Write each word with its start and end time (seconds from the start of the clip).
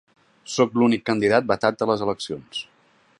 Sóc 0.53 0.73
l’únic 0.81 1.03
candidat 1.11 1.47
vetat 1.53 1.85
a 1.87 1.91
les 1.93 2.05
eleccions. 2.09 2.65